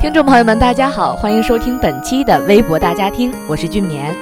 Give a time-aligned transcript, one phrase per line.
[0.00, 4.16] 听众朋友们，大家好，欢迎收听本期的微博大家听，我是俊棉。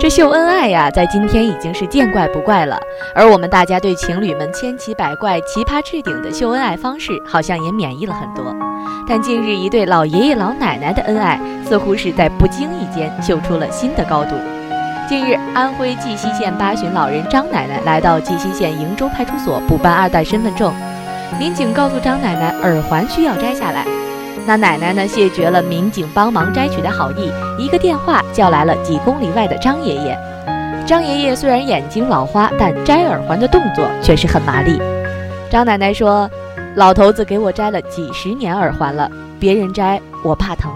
[0.00, 2.76] 这秀恩爱呀，在今天已经是见怪不怪了，
[3.14, 8.52] 而我们大家对情侣们千奇百怪、奇葩置顶的秀恩爱方式，好像也免疫了很多。
[9.08, 14.34] 但近日一对老爷爷老奶奶的恩爱，似乎是在不经意间秀出了新的高度。
[15.10, 20.72] 近日，安徽绩溪县八旬老人张奶奶来到绩溪县瀛州派出所补办二代身份证，
[21.36, 23.84] 民警告诉张奶奶耳环需要摘下来，
[24.46, 30.16] 那奶奶呢谢绝了民警帮忙摘取的好意，一个电话叫来了几公里外的张爷爷。
[30.86, 34.80] 张爷爷虽然眼睛老花，但摘耳环的动作却是很麻利。
[35.50, 36.30] 张奶奶说
[36.76, 40.70] ：“老头子给我摘了几十年耳环了，别人摘我怕疼。”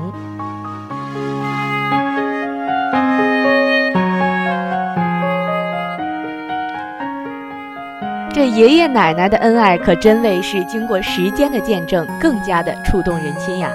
[8.35, 13.71] 这爷爷奶奶的恩爱可真谓是经过时间的见证，更加的触动人心呀！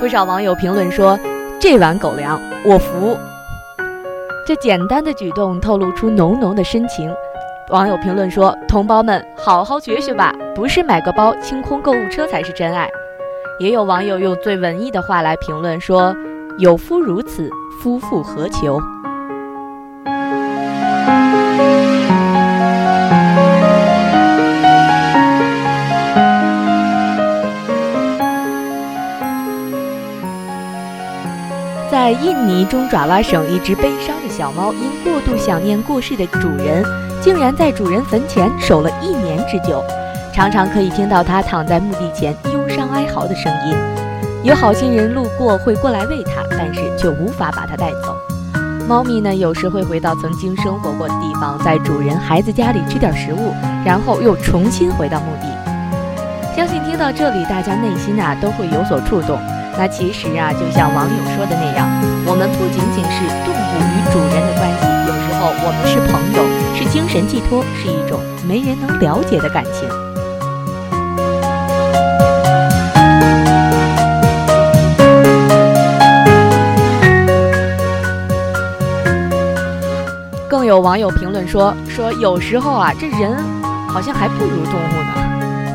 [0.00, 1.16] 不少网友评论说
[1.60, 3.16] ：“这碗狗粮我服。”
[4.44, 7.08] 这简单的举动透露出浓浓的深情。
[7.70, 12.90] 网友评论说：“同胞们，好好学学吧，不是买个包、清空购物车才是真爱。”
[13.60, 16.12] 也有网友用最文艺的话来评论说
[16.58, 17.48] ：“有夫如此，
[17.80, 18.76] 夫复何求？”
[32.22, 36.84] 印尼中爪哇省，一只悲伤的小猫因过度想念过世的主人，
[37.20, 39.82] 竟然在主人坟前守了一年之久，
[40.32, 43.74] 常常可以听到它躺在墓地前忧伤哀嚎的声音。
[44.42, 48.16] 有好心人路过会过来喂它，但是却无法把它带走。
[48.86, 53.54] 猫咪呢，有时会回到曾经生活过的地方，在主人孩子家里吃点食物，
[53.86, 55.48] 然后又重新回到墓地。
[56.54, 59.38] 相信听到这里，大家内心啊都会有所触动。
[59.76, 61.88] 那其实啊，就像网友说的那样，
[62.24, 66.42] 我们不仅仅是动物与主人的关系，有时候我们是朋友，
[66.74, 69.88] 是精神寄托，是一种没人能了解的感情。
[80.48, 83.36] 更有网友评论说：“说有时候啊，这人
[83.88, 85.23] 好像还不如动物呢。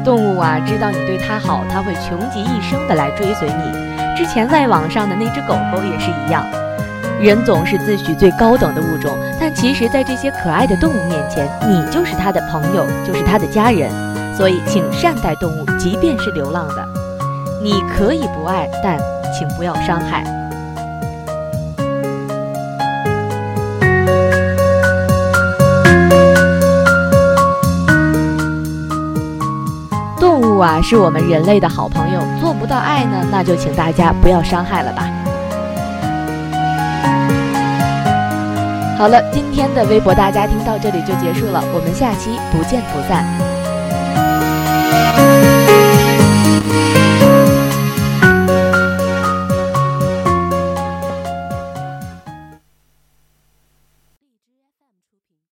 [0.03, 6.45] 动物啊，知道你对它好，它会穷极一生的来追随你。”之前在网上的那只狗狗也是一样，
[7.21, 13.89] 人总是自诩最高等的物种，但其实，在这些可爱的动物面前，你就是它的朋友，就是它的家人。
[14.35, 16.85] 所以，请善待动物，即便是流浪的。
[17.61, 18.97] 你可以不爱，但
[19.33, 20.23] 请不要伤害。
[30.81, 35.09] 是我们人类的好朋友，做不到爱呢，那就请大家不要伤害了吧。
[38.97, 43.25] 好了，今天的微博大家听到这里就结束了，我们下期不见不散。